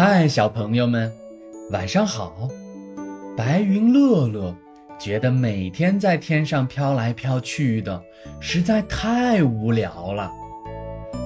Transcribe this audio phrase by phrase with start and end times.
[0.00, 1.12] 嗨，小朋友们，
[1.72, 2.48] 晚上好！
[3.36, 4.54] 白云乐乐
[4.96, 8.00] 觉得每天在天上飘来飘去的
[8.38, 10.30] 实在太无聊了。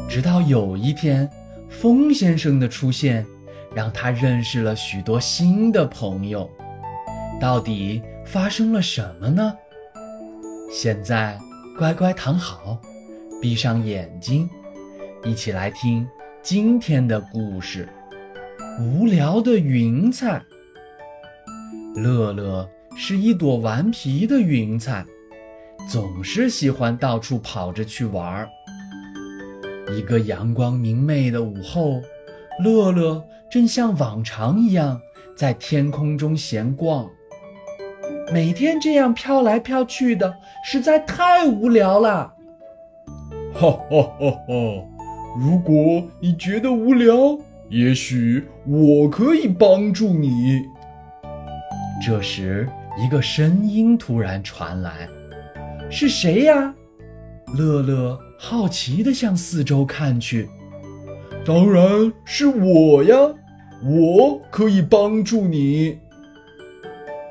[0.08, 1.29] 直到有一天，
[1.69, 3.27] 风先生的出现，
[3.75, 6.50] 让他认识了许多新的朋友。
[7.39, 9.54] 到底发生了什么呢？
[10.70, 11.39] 现在
[11.77, 12.80] 乖乖躺好，
[13.39, 14.48] 闭上眼睛，
[15.25, 16.09] 一起来听
[16.43, 17.86] 今天的故事。
[18.82, 20.43] 无聊的云彩，
[21.95, 25.07] 乐乐是一朵顽皮的云彩，
[25.89, 28.49] 总是喜欢到处跑着去玩儿。
[29.96, 32.03] 一个阳光明媚的午后，
[32.64, 35.01] 乐乐正像往常一样
[35.37, 37.09] 在天空中闲逛。
[38.33, 42.34] 每天这样飘来飘去的，实在太无聊了。
[43.55, 44.89] 哈哈哈哈！
[45.39, 47.39] 如果你觉得无聊，
[47.72, 50.61] 也许我可以帮助你。
[52.05, 52.69] 这时，
[53.03, 55.09] 一个声音突然传来
[55.91, 56.75] ：“是谁呀？”
[57.56, 60.50] 乐乐好奇地向四周看去。
[61.47, 63.17] “当然是我呀，
[63.83, 65.98] 我可以帮助你。”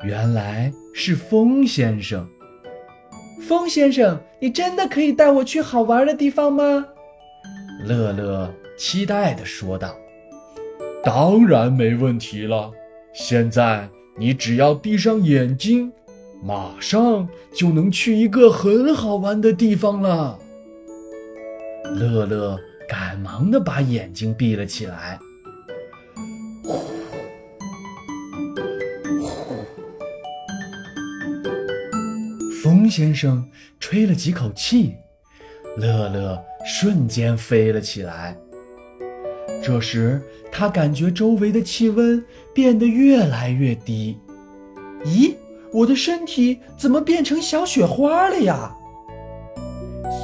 [0.03, 2.27] 原来是风先生。
[3.39, 6.83] 风先生，你真的可以带我去好玩的地方吗？
[7.85, 9.95] 乐乐期待地说道。
[11.03, 12.71] 当然没问题了，
[13.11, 15.91] 现在你只要闭上眼睛，
[16.43, 20.37] 马上就能去一个很好玩的地方了。
[21.95, 22.57] 乐乐
[22.87, 25.19] 赶忙的把眼睛闭了起来。
[26.63, 26.73] 呼
[29.23, 29.55] 呼，
[32.61, 34.95] 风先生吹了几口气，
[35.77, 38.37] 乐乐瞬间飞了起来。
[39.61, 42.23] 这时，他感觉周围的气温
[42.53, 44.17] 变得越来越低。
[45.05, 45.35] 咦，
[45.71, 48.75] 我的身体怎么变成小雪花了呀？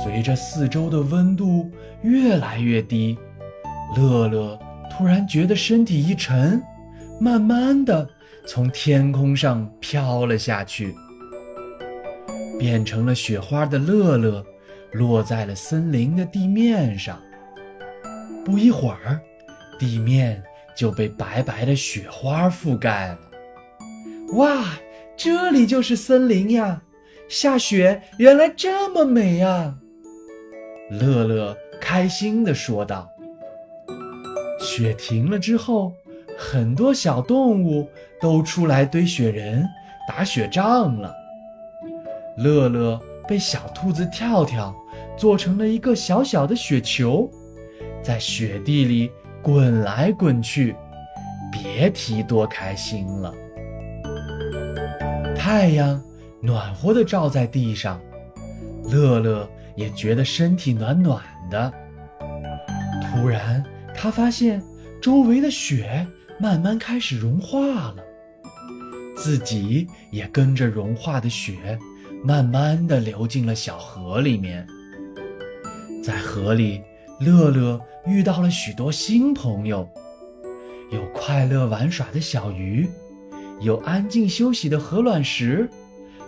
[0.03, 1.69] 随着四周的温度
[2.01, 3.17] 越来越低，
[3.95, 4.59] 乐乐
[4.91, 6.61] 突然觉得身体一沉，
[7.19, 8.09] 慢慢的
[8.45, 10.95] 从天空上飘了下去。
[12.59, 14.43] 变成了雪花的乐乐，
[14.93, 17.19] 落在了森林的地面上。
[18.43, 19.21] 不一会儿。
[19.79, 20.43] 地面
[20.75, 23.19] 就被白白的雪花覆盖了。
[24.33, 24.65] 哇，
[25.15, 26.81] 这里就是森林呀！
[27.29, 29.75] 下雪原来这么美呀！
[30.89, 33.09] 乐乐开心地说道。
[34.59, 35.93] 雪停了之后，
[36.37, 37.87] 很多小动物
[38.19, 39.65] 都出来堆雪人、
[40.07, 41.13] 打雪仗了。
[42.37, 44.75] 乐乐被小兔子跳跳
[45.17, 47.29] 做成了一个小小的雪球，
[48.01, 49.11] 在雪地里。
[49.41, 50.75] 滚来滚去，
[51.51, 53.33] 别提多开心了。
[55.35, 56.01] 太阳
[56.41, 57.99] 暖和的照在地上，
[58.89, 61.71] 乐乐也觉得身体暖暖的。
[63.01, 63.63] 突然，
[63.95, 64.61] 他发现
[65.01, 66.05] 周围的雪
[66.39, 67.95] 慢慢开始融化了，
[69.15, 71.79] 自己也跟着融化的雪，
[72.23, 74.67] 慢慢的流进了小河里面。
[76.03, 76.81] 在河里，
[77.19, 77.79] 乐乐。
[78.05, 79.85] 遇到了许多新朋友，
[80.91, 82.87] 有快乐玩耍的小鱼，
[83.59, 85.69] 有安静休息的鹅卵石，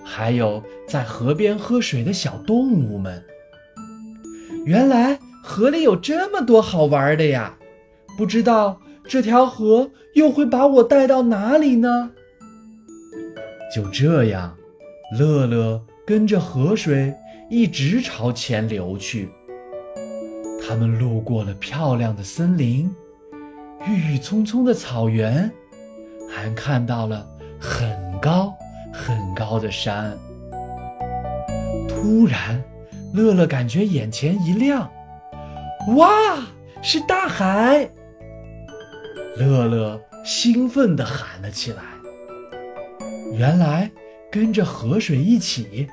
[0.04, 3.24] 还有在河边喝水的小动物们。
[4.66, 7.58] 原来河里有这么多好玩的呀！
[8.18, 12.12] 不知道这条河又会把我带到哪里呢？
[13.74, 14.58] 就这样，
[15.18, 17.16] 乐乐跟着河水
[17.50, 19.30] 一直朝前流去。
[20.70, 22.94] 他们路过了漂亮的森林，
[23.88, 25.52] 郁郁葱葱的草原，
[26.30, 27.28] 还看到了
[27.60, 27.90] 很
[28.22, 28.56] 高
[28.94, 30.16] 很高的山。
[31.88, 32.64] 突然，
[33.16, 34.88] 乐乐感觉眼前一亮，
[35.98, 36.08] 哇，
[36.84, 37.90] 是大海！
[39.38, 41.82] 乐乐兴奋地喊了起来。
[43.34, 43.90] 原来，
[44.32, 45.88] 跟着河水一起，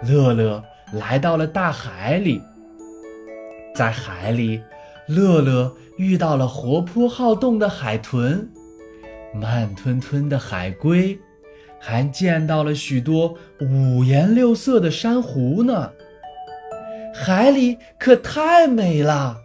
[0.00, 2.40] 乐乐来到了大海里。
[3.74, 4.62] 在海里，
[5.08, 8.48] 乐乐遇到了活泼好动的海豚，
[9.34, 11.18] 慢吞吞的海龟，
[11.80, 15.90] 还见到了许多五颜六色的珊瑚呢。
[17.12, 19.36] 海里可太美了，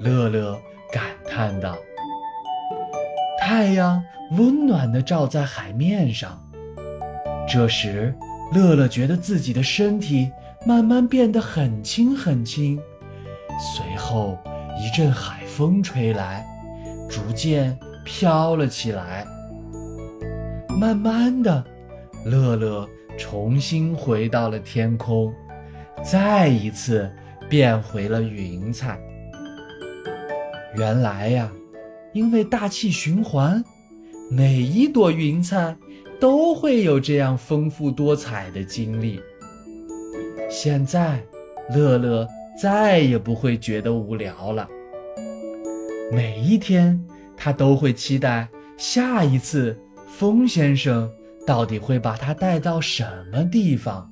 [0.00, 0.60] 乐乐
[0.92, 1.76] 感叹道。
[3.40, 6.42] 太阳温暖地照在海面上，
[7.48, 8.14] 这时，
[8.52, 10.30] 乐乐觉得自己的身体
[10.66, 12.78] 慢慢变得很轻很轻。
[13.58, 14.38] 随后，
[14.78, 16.44] 一阵海风吹来，
[17.08, 19.26] 逐渐飘了起来。
[20.78, 21.64] 慢慢的，
[22.24, 25.32] 乐乐重新回到了天空，
[26.02, 27.10] 再一次
[27.48, 28.98] 变回了云彩。
[30.76, 31.50] 原来呀，
[32.12, 33.64] 因为大气循环，
[34.28, 35.76] 每一朵云彩
[36.20, 39.20] 都会有这样丰富多彩的经历。
[40.50, 41.22] 现在，
[41.70, 42.26] 乐乐
[42.60, 44.68] 再也不会觉得无聊了。
[46.12, 47.02] 每一天，
[47.36, 49.76] 他都会期待下一次。
[50.16, 51.10] 风先生
[51.44, 54.08] 到底会把他带到什么地方？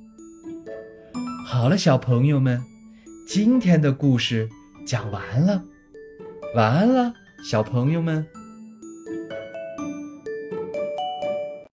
[1.47, 2.61] 好了，小朋友们，
[3.25, 4.49] 今天的故事
[4.85, 5.63] 讲完了，
[6.55, 7.13] 晚安了，
[7.49, 8.27] 小朋友们。